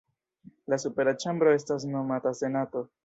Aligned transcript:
La 0.71 0.79
supera 0.83 1.13
ĉambro 1.25 1.53
estas 1.59 1.85
nomata 1.93 2.33
Senato. 2.41 2.83